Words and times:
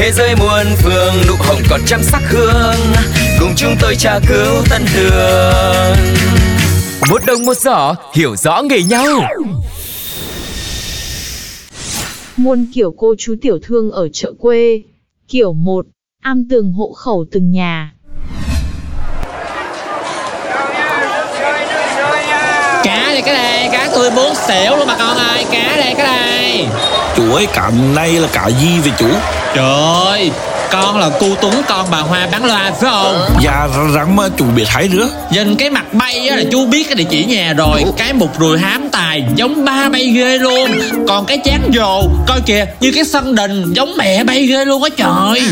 Thế 0.00 0.12
giới 0.12 0.36
muôn 0.36 0.66
phương 0.82 1.14
nụ 1.28 1.34
hồng 1.38 1.62
còn 1.70 1.80
trăm 1.86 2.02
sắc 2.02 2.22
hương 2.28 2.76
Cùng 3.40 3.52
chúng 3.56 3.76
tôi 3.80 3.96
tra 3.96 4.18
cứu 4.28 4.62
tân 4.70 4.82
đường 4.94 5.96
Một 7.10 7.22
đồng 7.26 7.44
một 7.44 7.56
giỏ 7.56 7.94
hiểu 8.14 8.36
rõ 8.36 8.62
nghề 8.62 8.82
nhau 8.82 9.06
Muôn 12.36 12.66
kiểu 12.74 12.94
cô 12.98 13.14
chú 13.18 13.34
tiểu 13.42 13.58
thương 13.62 13.90
ở 13.90 14.08
chợ 14.12 14.32
quê. 14.38 14.82
Kiểu 15.28 15.52
1. 15.52 15.86
Am 16.22 16.48
tường 16.50 16.72
hộ 16.72 16.92
khẩu 16.92 17.26
từng 17.32 17.50
nhà. 17.50 17.92
Cá 22.84 23.04
đây 23.06 23.22
cái 23.22 23.34
đây, 23.34 23.68
cá 23.72 23.90
tươi 23.94 24.10
bốn 24.10 24.34
xỉu 24.34 24.76
luôn 24.76 24.86
bà 24.86 24.96
con 24.98 25.16
ơi, 25.16 25.44
cá 25.52 25.76
đây 25.76 25.94
cái 25.96 26.06
đây 26.06 26.66
Chủ 27.16 27.34
ơi 27.34 27.46
cả 27.54 27.72
nay 27.94 28.12
là 28.12 28.28
cả 28.32 28.50
gì 28.60 28.78
vậy 28.80 28.92
chủ 28.98 29.08
Trời. 29.54 29.64
ơi, 29.64 30.30
con 30.72 30.98
là 30.98 31.10
cu 31.20 31.26
tuấn 31.42 31.54
con 31.68 31.86
bà 31.90 31.98
Hoa 31.98 32.28
bán 32.32 32.44
loa 32.44 32.72
phải 32.80 32.90
không? 32.90 33.28
Dạ 33.42 33.68
rắn 33.94 34.16
mà 34.16 34.28
chủ 34.36 34.44
biết 34.56 34.68
hay 34.68 34.88
nữa. 34.88 35.08
Nhìn 35.30 35.56
cái 35.56 35.70
mặt 35.70 35.94
bay 35.94 36.28
á 36.28 36.36
là 36.36 36.42
chú 36.52 36.66
biết 36.66 36.84
cái 36.86 36.94
địa 36.94 37.04
chỉ 37.10 37.24
nhà 37.24 37.52
rồi. 37.52 37.84
Cái 37.96 38.12
mục 38.12 38.40
ruồi 38.40 38.58
hám 38.58 38.88
tài 38.92 39.24
giống 39.36 39.64
ba 39.64 39.88
bay 39.88 40.06
ghê 40.14 40.38
luôn. 40.38 40.70
Còn 41.08 41.26
cái 41.26 41.38
chán 41.44 41.70
dồ 41.74 42.02
coi 42.26 42.40
kìa 42.40 42.66
như 42.80 42.92
cái 42.94 43.04
sân 43.04 43.34
đình 43.34 43.72
giống 43.72 43.96
mẹ 43.96 44.24
bay 44.24 44.46
ghê 44.46 44.64
luôn 44.64 44.82
á 44.82 44.88
trời. 44.96 45.42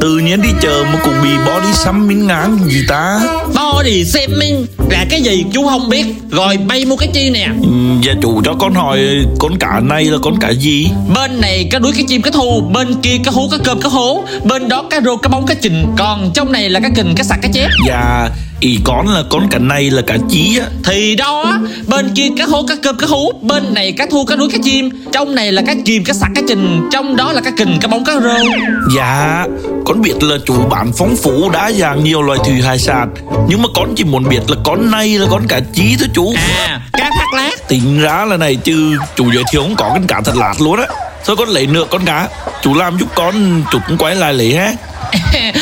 Tự 0.00 0.18
nhiên 0.18 0.42
đi 0.42 0.48
chợ 0.60 0.84
mà 0.92 0.98
cũng 1.04 1.14
bị 1.22 1.28
body 1.46 1.98
miếng 2.06 2.26
ngán 2.26 2.58
gì 2.68 2.84
ta? 2.88 3.20
Body 3.54 4.04
shaming 4.04 4.66
là 4.90 5.04
cái 5.10 5.22
gì 5.22 5.44
chú 5.52 5.66
không 5.68 5.88
biết. 5.88 6.04
Rồi 6.30 6.56
bay 6.56 6.84
mua 6.84 6.96
cái 6.96 7.08
chi 7.14 7.30
nè. 7.30 7.46
Ừ, 7.62 7.68
Dạ 8.02 8.12
chủ 8.22 8.42
cho 8.44 8.54
con 8.60 8.74
hỏi 8.74 9.00
con 9.38 9.58
cá 9.58 9.80
này 9.82 10.04
là 10.04 10.18
con 10.22 10.38
cá 10.40 10.50
gì? 10.50 10.88
Bên 11.14 11.40
này 11.40 11.68
cá 11.70 11.78
đuối 11.78 11.92
cá 11.92 12.02
chim 12.08 12.22
cá 12.22 12.30
thu 12.30 12.60
Bên 12.72 12.94
kia 13.02 13.16
cá 13.24 13.30
hú 13.30 13.48
cá 13.48 13.56
cơm 13.64 13.80
cá 13.80 13.88
hố 13.88 14.24
Bên 14.44 14.67
đó 14.68 14.84
cá 14.90 15.00
rô 15.00 15.16
cá 15.16 15.28
bóng 15.28 15.46
cá 15.46 15.54
trình 15.54 15.86
Còn 15.98 16.30
trong 16.34 16.52
này 16.52 16.70
là 16.70 16.80
cá 16.80 16.88
kình 16.96 17.14
cá 17.16 17.24
sặc 17.24 17.38
cá 17.42 17.48
chép. 17.52 17.68
Dạ 17.88 18.28
ý 18.60 18.78
con 18.84 19.08
là 19.08 19.22
con 19.30 19.48
cá 19.50 19.58
này 19.58 19.90
là 19.90 20.02
cá 20.02 20.16
chí 20.30 20.58
á. 20.60 20.66
Thì 20.84 21.16
đó 21.16 21.58
Bên 21.86 22.10
kia 22.14 22.28
cá 22.38 22.44
hố 22.44 22.64
cá 22.68 22.74
cơm 22.82 22.96
cá 22.96 23.06
hú 23.06 23.32
Bên 23.42 23.74
này 23.74 23.92
cá 23.92 24.06
thu 24.10 24.24
cá 24.24 24.36
đuối 24.36 24.48
cá 24.52 24.58
chim. 24.64 24.90
Trong 25.12 25.34
này 25.34 25.52
là 25.52 25.62
cá 25.66 25.74
chìm 25.84 26.04
cá 26.04 26.12
sặc 26.12 26.30
cá 26.34 26.42
trình 26.48 26.88
Trong 26.92 27.16
đó 27.16 27.32
là 27.32 27.40
cá 27.40 27.50
kình 27.50 27.78
cá 27.80 27.88
bóng 27.88 28.04
cá 28.04 28.12
rô. 28.20 28.48
Dạ 28.96 29.46
con 29.84 30.02
biết 30.02 30.22
là 30.22 30.36
chủ 30.46 30.54
bán 30.70 30.92
phong 30.96 31.16
phú 31.16 31.50
đa 31.50 31.72
dạng 31.72 32.04
nhiều 32.04 32.22
loài 32.22 32.38
thủy 32.44 32.62
hải 32.62 32.78
sản. 32.78 33.14
Nhưng 33.48 33.62
mà 33.62 33.68
con 33.74 33.94
chỉ 33.96 34.04
muốn 34.04 34.28
biết 34.28 34.40
là 34.48 34.56
con 34.64 34.90
này 34.90 35.18
là 35.18 35.26
con 35.30 35.46
cá 35.48 35.60
chí 35.72 35.96
thôi 35.98 36.08
chú. 36.14 36.34
À 36.36 36.80
cá 36.92 37.10
thác 37.10 37.34
lát. 37.36 37.68
Tính 37.68 38.00
ra 38.00 38.24
là 38.24 38.36
này 38.36 38.56
chứ 38.56 38.96
chủ 39.16 39.32
giới 39.34 39.44
thiệu 39.52 39.62
không 39.62 39.76
có 39.76 39.88
con 39.88 40.06
cá 40.06 40.20
thật 40.24 40.36
lạt 40.36 40.54
luôn 40.60 40.80
á. 40.80 40.86
Thôi 41.24 41.36
con 41.36 41.48
lấy 41.48 41.66
nữa 41.66 41.84
con 41.90 42.04
cá 42.04 42.28
Chú 42.62 42.74
làm 42.74 42.98
giúp 42.98 43.08
con 43.14 43.62
chú 43.72 43.78
cũng 43.86 43.98
quay 43.98 44.14
lại 44.14 44.34
lấy 44.34 44.56
ha. 44.56 44.72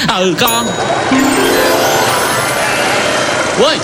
Ừ 0.18 0.34
con. 0.40 0.66
Ôi 3.62 3.78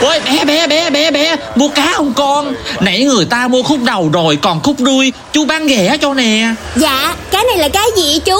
Ôi 0.00 0.20
bé 0.26 0.44
bé 0.44 0.66
bé 0.66 0.90
bé 0.90 1.10
bé 1.10 1.36
Mua 1.54 1.68
cá 1.68 1.92
không 1.96 2.14
con. 2.14 2.54
Nãy 2.80 3.04
người 3.04 3.24
ta 3.24 3.48
mua 3.48 3.62
khúc 3.62 3.78
đầu 3.82 4.10
rồi 4.12 4.38
Còn 4.42 4.60
khúc 4.62 4.76
đuôi. 4.78 5.12
Chú 5.32 5.44
bán 5.44 5.66
ghẻ 5.66 5.96
cho 6.00 6.14
nè. 6.14 6.54
Dạ, 6.76 7.14
cái 7.30 7.44
này 7.44 7.58
là 7.58 7.68
cái 7.68 7.86
gì 7.96 8.20
chú? 8.24 8.36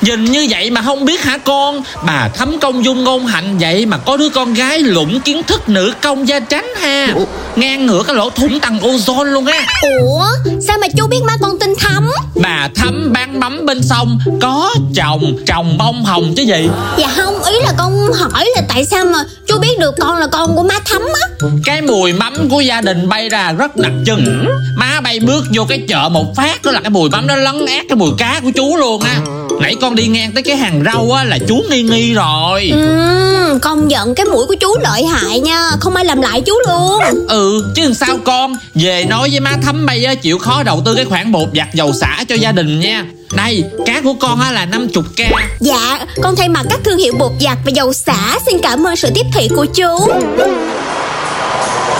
Nhìn 0.00 0.24
như 0.24 0.46
vậy 0.50 0.70
mà 0.70 0.82
không 0.82 1.04
biết 1.04 1.22
hả 1.22 1.38
con? 1.38 1.82
Bà 2.06 2.28
thấm 2.28 2.58
công 2.60 2.84
dung 2.84 3.04
ngôn 3.04 3.26
hạnh 3.26 3.58
vậy 3.58 3.86
Mà 3.86 3.98
có 3.98 4.16
đứa 4.16 4.28
con 4.28 4.54
gái 4.54 4.78
lũng 4.78 5.20
kiến 5.20 5.42
thức 5.42 5.68
nữ 5.68 5.92
công 6.02 6.28
gia 6.28 6.40
tránh 6.40 6.66
ha. 6.80 7.14
Ngang 7.56 7.86
ngửa 7.86 8.02
cái 8.02 8.16
lỗ 8.16 8.30
thủng 8.30 8.60
tầng 8.60 8.78
ozone 8.78 9.24
luôn 9.24 9.46
á. 9.46 9.66
Ủa, 10.00 10.26
sao 10.68 10.78
mà 10.80 10.86
chú 10.96 11.06
biết 11.06 11.20
má 11.26 11.32
con 11.40 11.58
tinh 11.58 11.74
thấm? 11.78 12.10
Bà 12.34 12.68
thấm 12.74 13.12
bán 13.12 13.40
mắm 13.40 13.66
bên 13.66 13.82
sông. 13.82 14.18
Có 14.40 14.74
chồng 14.94 15.36
Chồng 15.46 15.78
bông 15.78 16.04
hồng 16.04 16.34
chứ 16.36 16.42
gì? 16.42 16.68
Dạ 16.98 17.08
không, 17.16 17.42
ý 17.42 17.52
là 17.64 17.72
con 17.78 18.12
hỏi 18.12 18.46
là 18.56 18.62
tại 18.68 18.84
sao 18.84 19.04
mà 19.04 19.24
chú 19.48 19.58
biết 19.58 19.78
được 19.78 19.94
con 20.00 20.18
là 20.18 20.26
con 20.26 20.56
của 20.56 20.62
má 20.62 20.74
thấm 20.84 21.02
á. 21.02 21.48
Cái 21.64 21.82
mùi 21.82 22.12
mắm 22.12 22.48
của 22.50 22.60
gia 22.60 22.80
đình 22.80 23.08
bay 23.08 23.28
ra 23.28 23.52
rất 23.52 23.76
đặc 23.76 23.92
trưng. 24.06 24.46
Má 24.76 25.00
bay 25.00 25.20
bước 25.20 25.44
vô 25.54 25.64
cái 25.68 25.82
chợ 25.88 26.08
một 26.08 26.36
phát 26.36 26.62
Đó 26.62 26.72
là 26.72 26.80
cái 26.80 26.90
mùi 26.90 27.10
mắm 27.10 27.26
nó 27.26 27.36
lấn 27.36 27.66
át 27.66 27.84
cái 27.88 27.96
mùi 27.96 28.10
cá 28.18 28.40
của 28.42 28.50
chú 28.54 28.76
luôn 28.76 29.02
á. 29.02 29.20
Nãy 29.60 29.74
con 29.80 29.94
đi 29.94 30.06
ngang 30.06 30.32
tới 30.32 30.42
cái 30.42 30.56
hàng 30.56 30.82
rau 30.84 31.12
á 31.12 31.24
là 31.24 31.38
chú 31.48 31.62
nghi 31.70 31.82
nghi 31.82 32.14
rồi. 32.14 32.70
Ừm, 32.72 33.60
công 33.60 33.88
nhận 33.88 34.14
cái 34.14 34.26
mũi 34.26 34.46
của 34.46 34.54
chú 34.54 34.68
lợi 34.80 35.04
hại 35.04 35.40
nha 35.40 35.70
Không 35.80 35.94
ai 35.94 36.04
làm 36.04 36.20
lại 36.20 36.40
chú 36.40 36.54
luôn. 36.68 37.02
Ừ 37.28 37.72
chứ 37.76 37.92
sao 37.94 38.18
con? 38.24 38.56
Về 38.74 39.04
nói 39.04 39.28
với 39.30 39.40
má 39.40 39.52
thấm 39.62 39.86
bay 39.86 40.04
á 40.04 40.14
chịu 40.14 40.38
khó 40.38 40.62
đầu 40.62 40.82
tư 40.84 40.94
cái 40.94 41.04
khoản 41.04 41.32
bột 41.32 41.48
giặt 41.54 41.74
dầu 41.74 41.92
xả 41.92 42.24
cho 42.28 42.34
gia 42.34 42.52
đình 42.52 42.80
nha 42.80 43.04
Đây 43.32 43.64
cá 43.86 44.00
của 44.00 44.14
con 44.14 44.40
á 44.40 44.52
là 44.52 44.66
50k 44.66 45.30
Dạ, 45.60 45.98
con 46.22 46.36
thay 46.36 46.48
mặt 46.48 46.66
các 46.70 46.80
thương 46.84 46.98
hiệu 46.98 47.14
bột 47.18 47.32
giặt 47.40 47.58
và 47.64 47.70
dầu 47.74 47.92
xả 47.92 48.38
Xin 48.46 48.58
cảm 48.62 48.86
ơn 48.86 48.96
sự 48.96 49.10
tiếp 49.14 49.26
thị 49.32 49.48
của 49.56 49.64
chú. 49.64 50.08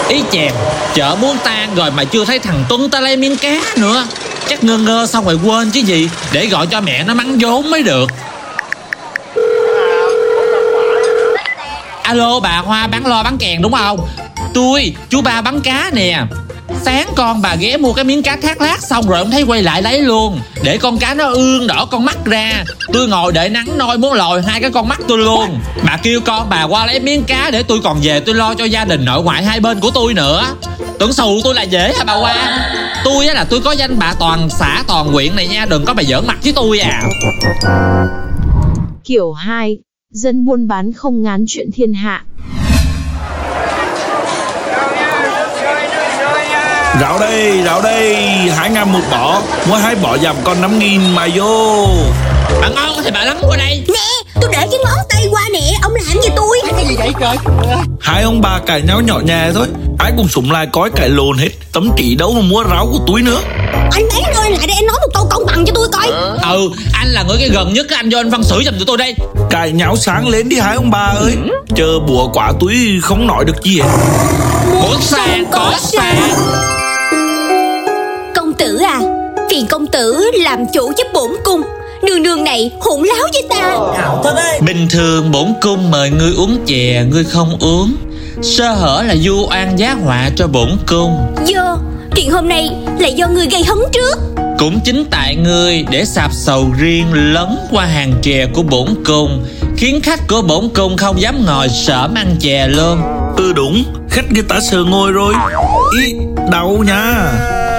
Ý 0.09 0.23
chèn 0.33 0.53
Chợ 0.95 1.17
muốn 1.21 1.37
tan 1.45 1.75
rồi 1.75 1.91
mà 1.91 2.05
chưa 2.05 2.25
thấy 2.25 2.39
thằng 2.39 2.65
Tuấn 2.69 2.91
ta 2.91 3.01
lấy 3.01 3.17
miếng 3.17 3.37
cá 3.37 3.63
nữa. 3.77 4.07
Chắc 4.49 4.65
ngơ 4.65 4.79
ngơ 4.79 5.07
xong 5.07 5.25
rồi 5.25 5.39
quên 5.45 5.71
chứ 5.71 5.81
gì 5.81 6.11
Để 6.33 6.47
gọi 6.47 6.67
cho 6.67 6.81
mẹ 6.81 7.05
nó 7.05 7.15
mắng 7.15 7.39
vốn 7.41 7.71
mới 7.71 7.83
được. 7.83 8.11
Alo 12.03 12.41
bà 12.41 12.59
Hoa 12.59 12.87
bán 12.87 13.07
lo 13.07 13.23
bán 13.23 13.39
kèn 13.39 13.63
đúng 13.63 13.73
không? 13.73 14.09
Tôi 14.55 14.95
chú 15.09 15.21
ba 15.21 15.41
bán 15.41 15.61
cá 15.61 15.91
nè 15.93 16.23
Sáng 16.83 17.09
con 17.17 17.43
bà 17.43 17.55
ghé 17.55 17.77
mua 17.77 17.93
cái 17.93 18.05
miếng 18.05 18.23
cá 18.23 18.37
thác 18.37 18.61
lát 18.61 18.83
Xong 18.83 19.09
rồi 19.09 19.19
ông 19.19 19.31
thấy 19.31 19.43
quay 19.43 19.63
lại 19.63 19.83
lấy 19.83 20.01
luôn 20.01 20.41
Để 20.63 20.79
con 20.79 20.99
cá 20.99 21.15
nó 21.15 21.25
ương 21.29 21.67
đỏ 21.67 21.85
con 21.91 22.05
mắt 22.05 22.25
ra 22.25 22.65
Tôi 22.93 23.09
ngồi 23.09 23.33
đợi 23.33 23.49
nắng 23.49 23.79
nôi 23.79 23.99
muốn 23.99 24.13
lòi 24.13 24.43
hai 24.43 24.61
cái 24.61 24.71
con 24.71 24.89
mắt 24.89 25.01
tôi 25.09 25.19
luôn 25.19 25.59
Bà 25.85 25.99
kêu 26.03 26.21
con, 26.25 26.49
bà 26.51 26.63
qua 26.63 26.87
lấy 26.87 27.01
miếng 27.01 27.25
cá 27.25 27.51
Để 27.51 27.63
tôi 27.63 27.81
còn 27.85 27.99
về 28.03 28.21
tôi 28.21 28.35
lo 28.35 28.55
cho 28.55 28.65
gia 28.65 28.85
đình 28.85 29.05
nội 29.05 29.23
ngoại 29.23 29.45
hai 29.45 29.61
bên 29.61 29.81
của 29.81 29.91
tôi 29.91 30.15
nữa 30.15 30.45
Tưởng 30.99 31.13
xù 31.13 31.41
tôi 31.45 31.55
là 31.55 31.63
dễ 31.63 31.93
hả 31.99 32.05
bà 32.05 32.15
qua? 32.15 32.69
Tôi 33.05 33.27
á 33.27 33.35
là 33.35 33.45
tôi 33.45 33.61
có 33.61 33.73
danh 33.73 33.99
bà 33.99 34.15
toàn, 34.19 34.49
xã 34.51 34.83
toàn 34.87 35.07
huyện 35.07 35.37
này 35.37 35.47
nha, 35.47 35.67
Đừng 35.67 35.85
có 35.85 35.95
bà 35.95 36.03
giỡn 36.03 36.27
mặt 36.27 36.39
với 36.43 36.53
tôi 36.53 36.79
à 36.79 37.03
Kiểu 39.05 39.33
2. 39.33 39.79
Dân 40.13 40.45
buôn 40.45 40.69
bán 40.69 40.93
không 40.93 41.23
ngán 41.23 41.45
chuyện 41.49 41.71
thiên 41.75 41.95
hạ. 41.95 42.25
Rau 47.01 47.19
đây, 47.19 47.63
rau 47.65 47.83
đây, 47.83 48.15
hai 48.57 48.71
ngàn 48.71 48.93
một 48.93 49.01
bỏ 49.11 49.43
Mua 49.69 49.77
hai 49.77 49.95
bỏ 49.95 50.19
giảm 50.19 50.37
còn 50.45 50.61
năm 50.61 50.79
nghìn 50.79 51.15
mà 51.15 51.29
vô. 51.35 51.89
Bà 52.61 52.69
ngon 52.69 52.91
thì 53.05 53.11
bà 53.15 53.25
lắng 53.25 53.39
qua 53.43 53.57
đây. 53.57 53.85
Nè, 53.89 54.31
tôi 54.41 54.51
để 54.53 54.59
cái 54.59 54.79
ngón 54.85 54.99
tay 55.09 55.27
qua 55.31 55.43
nè. 55.53 55.61
Ông 55.83 55.95
làm 55.95 56.23
gì 56.23 56.29
tôi 56.37 56.61
Hai 58.01 58.23
ông 58.23 58.41
bà 58.41 58.59
cãi 58.67 58.83
nhau 58.83 59.01
nhỏ 59.01 59.21
nhẹ 59.25 59.51
thôi. 59.55 59.67
Ai 59.99 60.13
cùng 60.17 60.29
súng 60.29 60.51
lại 60.51 60.67
coi 60.73 60.91
cãi 60.91 61.09
lồn 61.09 61.39
hết. 61.39 61.49
Tấm 61.73 61.91
chỉ 61.97 62.15
đâu 62.15 62.33
mà 62.33 62.41
mua 62.41 62.65
rau 62.71 62.87
của 62.93 62.99
túi 63.07 63.23
nữa. 63.23 63.41
Anh 63.93 64.09
ấy 64.09 64.23
ơi 64.35 64.51
lại 64.51 64.67
để 64.67 64.75
anh 64.75 64.87
nói 64.87 64.97
một 65.01 65.11
câu 65.15 65.27
công 65.31 65.47
bằng 65.47 65.65
cho 65.67 65.73
tôi 65.75 65.89
coi. 65.93 66.07
Ừ 66.43 66.71
anh 66.93 67.09
là 67.09 67.23
người 67.23 67.37
cái 67.41 67.49
gần 67.49 67.73
nhất 67.73 67.87
anh 67.91 68.11
cho 68.11 68.21
anh 68.21 68.31
phân 68.31 68.43
xử 68.43 68.63
giùm 68.65 68.75
tụi 68.75 68.85
tôi 68.87 68.97
đây. 68.97 69.15
Cãi 69.51 69.73
nhau 69.73 69.97
sáng 69.97 70.29
lên 70.29 70.49
đi 70.49 70.59
hai 70.59 70.77
ông 70.77 70.91
bà 70.91 71.15
ơi. 71.21 71.33
Chờ 71.77 71.99
bùa 72.09 72.29
quả 72.33 72.53
túi 72.61 72.77
không 73.03 73.27
nói 73.27 73.45
được 73.45 73.63
gì 73.63 73.81
hết. 73.81 73.89
Muốn 74.83 75.01
sang 75.01 75.45
có 75.53 75.73
sang 75.79 76.31
Phiền 79.57 79.67
công 79.67 79.87
tử 79.87 80.31
làm 80.35 80.67
chủ 80.75 80.93
giúp 80.97 81.07
bổn 81.15 81.31
cung. 81.45 81.63
Đường 82.07 82.23
đường 82.23 82.45
này 82.45 82.71
hỗn 82.81 83.03
láo 83.03 83.29
với 83.33 83.43
ta. 83.51 83.77
Bình 84.67 84.89
thường 84.91 85.33
bổn 85.33 85.53
cung 85.63 85.91
mời 85.91 86.11
ngươi 86.11 86.33
uống 86.37 86.59
chè 86.67 87.05
Ngươi 87.11 87.25
không 87.25 87.59
uống. 87.61 87.97
Sơ 88.43 88.73
hở 88.73 89.03
là 89.07 89.15
du 89.17 89.47
oan 89.51 89.79
giá 89.79 89.97
họa 90.05 90.31
cho 90.37 90.47
bổn 90.47 90.69
cung. 90.87 91.17
Do 91.47 91.79
Chuyện 92.17 92.31
hôm 92.31 92.49
nay 92.49 92.71
là 92.99 93.09
do 93.09 93.29
người 93.29 93.47
gây 93.47 93.65
hấn 93.65 93.79
trước. 93.93 94.19
Cũng 94.59 94.81
chính 94.85 95.05
tại 95.11 95.37
ngươi 95.37 95.85
để 95.91 96.05
sạp 96.05 96.33
sầu 96.33 96.71
riêng 96.79 97.07
lấn 97.13 97.59
qua 97.71 97.85
hàng 97.85 98.15
chè 98.23 98.47
của 98.55 98.63
bổn 98.63 98.87
cung 99.05 99.47
Khiến 99.77 100.01
khách 100.03 100.21
của 100.29 100.43
bổn 100.43 100.69
cung 100.75 100.97
không 100.97 101.21
dám 101.21 101.45
ngồi 101.47 101.69
sởm 101.69 102.15
ăn 102.15 102.37
chè 102.41 102.67
luôn 102.69 102.99
Ừ 103.37 103.53
đúng, 103.53 103.85
khách 104.11 104.33
người 104.33 104.45
ta 104.49 104.61
sờ 104.71 104.85
ngồi 104.85 105.13
rồi. 105.13 105.35
Ý, 106.03 106.15
đau 106.53 106.85
nha 106.87 107.33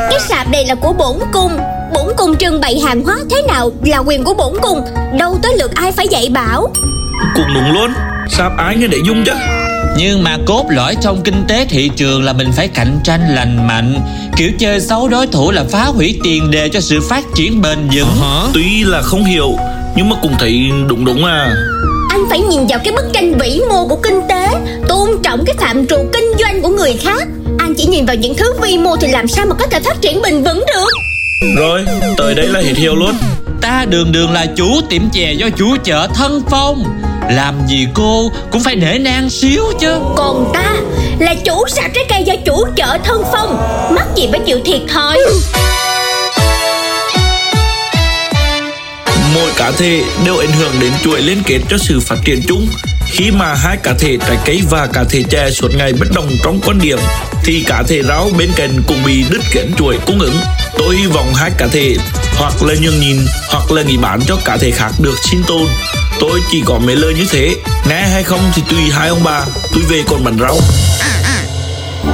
Cái 0.09 0.19
sạp 0.19 0.51
này 0.51 0.65
là 0.65 0.75
của 0.75 0.93
bổn 0.93 1.15
cung. 1.33 1.57
Bổn 1.93 2.05
cung 2.17 2.37
trưng 2.37 2.61
bày 2.61 2.79
hàng 2.79 3.03
hóa 3.03 3.17
thế 3.29 3.41
nào 3.47 3.71
là 3.85 3.97
quyền 3.97 4.23
của 4.23 4.33
bổn 4.33 4.53
cung. 4.61 4.81
Đâu 5.19 5.37
tới 5.43 5.57
lượt 5.59 5.71
ai 5.75 5.91
phải 5.91 6.07
dạy 6.07 6.29
bảo. 6.33 6.69
Cũng 7.35 7.53
đúng 7.53 7.71
luôn 7.73 7.91
Sạp 8.29 8.51
ai 8.57 8.75
nghe 8.75 8.87
để 8.87 8.97
dung 9.05 9.23
chứ. 9.25 9.31
Nhưng 9.97 10.23
mà 10.23 10.37
cốt 10.45 10.65
lõi 10.69 10.95
trong 11.01 11.21
kinh 11.23 11.43
tế 11.47 11.65
thị 11.69 11.91
trường 11.95 12.23
là 12.23 12.33
mình 12.33 12.51
phải 12.51 12.67
cạnh 12.67 12.99
tranh 13.03 13.35
lành 13.35 13.67
mạnh. 13.67 13.99
Kiểu 14.37 14.51
chơi 14.59 14.81
xấu 14.81 15.07
đối 15.07 15.27
thủ 15.27 15.51
là 15.51 15.63
phá 15.69 15.83
hủy 15.83 16.19
tiền 16.23 16.51
đề 16.51 16.69
cho 16.69 16.81
sự 16.81 17.01
phát 17.09 17.25
triển 17.35 17.61
bền 17.61 17.89
vững. 17.93 18.51
Tuy 18.53 18.83
là 18.83 19.01
không 19.01 19.23
hiểu 19.23 19.55
Nhưng 19.95 20.09
mà 20.09 20.15
cũng 20.21 20.35
thấy 20.39 20.71
đúng 20.87 21.05
đúng 21.05 21.25
à. 21.25 21.51
Anh 22.09 22.25
phải 22.29 22.39
nhìn 22.39 22.67
vào 22.67 22.79
cái 22.83 22.93
bức 22.93 23.05
tranh 23.13 23.37
vĩ 23.37 23.61
mô 23.69 23.87
của 23.87 23.95
kinh 24.03 24.21
tế 24.29 24.47
Tôn 24.87 25.09
trọng 25.23 25.45
cái 25.45 25.55
phạm 25.59 25.87
trù 25.87 25.97
kinh 26.13 26.31
doanh 26.39 26.61
của 26.61 26.69
người 26.69 26.93
khác 26.93 27.27
chỉ 27.77 27.85
nhìn 27.85 28.05
vào 28.05 28.15
những 28.15 28.35
thứ 28.35 28.53
vi 28.61 28.77
mô 28.77 28.95
thì 28.95 29.07
làm 29.07 29.27
sao 29.27 29.45
mà 29.45 29.55
có 29.59 29.67
thể 29.67 29.79
phát 29.79 30.01
triển 30.01 30.21
bền 30.21 30.43
vững 30.43 30.63
được? 30.67 30.89
Rồi 31.57 31.85
tới 32.17 32.35
đây 32.35 32.47
là 32.47 32.59
hết 32.59 32.73
hiểu 32.75 32.95
luôn. 32.95 33.11
Ta 33.61 33.85
đường 33.89 34.11
đường 34.11 34.31
là 34.33 34.45
chủ 34.55 34.81
tiệm 34.89 35.09
chè 35.09 35.33
do 35.33 35.49
chủ 35.57 35.75
chợ 35.83 36.07
thân 36.15 36.41
phong. 36.49 36.83
Làm 37.29 37.55
gì 37.67 37.87
cô 37.93 38.31
cũng 38.51 38.63
phải 38.63 38.75
nể 38.75 38.97
nang 38.99 39.29
xíu 39.29 39.63
chứ. 39.79 39.99
Còn 40.15 40.51
ta 40.53 40.75
là 41.19 41.35
chủ 41.45 41.63
sạp 41.67 41.91
trái 41.93 42.05
cây 42.09 42.23
do 42.23 42.33
chủ 42.45 42.65
chợ 42.75 42.97
thân 43.03 43.23
phong. 43.31 43.57
Mắc 43.95 44.07
gì 44.15 44.27
phải 44.31 44.39
chịu 44.45 44.59
thiệt 44.65 44.81
thòi 44.93 45.17
Mỗi 49.35 49.51
cá 49.57 49.71
thể 49.71 50.01
đều 50.25 50.37
ảnh 50.37 50.51
hưởng 50.51 50.73
đến 50.81 50.91
chuỗi 51.03 51.21
liên 51.21 51.37
kết 51.45 51.59
cho 51.69 51.77
sự 51.77 51.99
phát 51.99 52.17
triển 52.25 52.41
chung 52.47 52.67
khi 53.17 53.31
mà 53.31 53.53
hai 53.55 53.77
cá 53.77 53.93
thể 53.99 54.17
trái 54.27 54.37
cây 54.45 54.61
và 54.69 54.87
cá 54.93 55.03
thể 55.09 55.23
chè 55.29 55.49
suốt 55.51 55.67
ngày 55.77 55.93
bất 55.93 56.05
đồng 56.15 56.29
trong 56.43 56.59
quan 56.65 56.79
điểm 56.79 56.99
thì 57.43 57.63
cá 57.67 57.83
thể 57.87 58.03
rau 58.03 58.29
bên 58.37 58.49
cạnh 58.55 58.81
cũng 58.87 58.97
bị 59.05 59.23
đứt 59.29 59.41
gãy 59.53 59.67
chuỗi 59.77 59.97
cung 60.05 60.19
ứng. 60.19 60.35
Tôi 60.77 60.95
hy 60.95 61.05
vọng 61.07 61.33
hai 61.35 61.51
cá 61.57 61.67
thể 61.67 61.95
hoặc 62.37 62.63
là 62.63 62.73
nhường 62.81 62.99
nhìn 62.99 63.17
hoặc 63.49 63.71
là 63.71 63.81
nghỉ 63.81 63.97
bán 63.97 64.19
cho 64.27 64.37
cá 64.45 64.57
thể 64.57 64.71
khác 64.71 64.91
được 64.99 65.15
sinh 65.23 65.43
tồn. 65.47 65.67
Tôi 66.19 66.39
chỉ 66.51 66.61
có 66.65 66.79
mấy 66.79 66.95
lời 66.95 67.13
như 67.13 67.25
thế. 67.31 67.55
Nghe 67.89 68.01
hay 68.01 68.23
không 68.23 68.39
thì 68.53 68.61
tùy 68.69 68.79
hai 68.91 69.09
ông 69.09 69.23
bà. 69.23 69.41
Tôi 69.73 69.83
về 69.89 70.03
còn 70.09 70.23
bán 70.23 70.37
rau. 70.39 70.57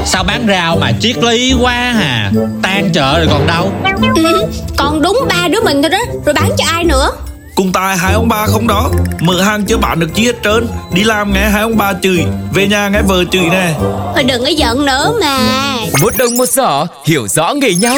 Sao 0.06 0.24
bán 0.24 0.46
rau 0.48 0.78
mà 0.78 0.92
triết 1.00 1.18
lý 1.24 1.54
quá 1.62 1.94
hà? 1.96 2.32
Tan 2.64 2.90
chợ 2.94 3.18
rồi 3.20 3.28
còn 3.32 3.48
đâu? 3.48 3.72
Ừ, 4.16 4.48
Còn 4.78 5.02
đúng 5.02 5.20
ba 5.30 5.48
đứa 5.48 5.60
mình 5.64 5.82
thôi 5.82 5.90
đó. 5.90 6.00
Rồi 6.26 6.34
bán 6.34 6.50
cho 6.58 6.66
ai 6.68 6.84
nữa 6.84 7.12
Cùng 7.56 7.72
tài 7.72 7.98
hai 7.98 8.14
ông 8.14 8.28
bà 8.30 8.46
không 8.48 8.68
đó. 8.68 8.90
Mở 9.20 9.42
hàng 9.42 9.66
chưa 9.66 9.78
bán 9.78 10.00
được 10.00 10.10
chi 10.14 10.26
hết 10.26 10.36
trơn. 10.44 10.68
Đi 10.94 11.04
làm 11.04 11.34
nghe 11.34 11.50
hai 11.50 11.62
ông 11.62 11.78
bà 11.78 11.94
chửi. 12.02 12.26
Về 12.54 12.68
nhà 12.68 12.90
nghe 12.90 13.02
vợ 13.02 13.24
chửi 13.32 13.46
nè. 13.52 13.74
Thôi 14.14 14.24
đừng 14.24 14.42
có 14.42 14.48
giận 14.48 14.86
nữa 14.86 15.18
mà. 15.22 15.38
Một 16.02 16.14
đồng 16.18 16.38
một 16.38 16.50
giỏ, 16.50 16.88
hiểu 17.06 17.28
rõ 17.28 17.54
nghề 17.54 17.74
nhau 17.74 17.98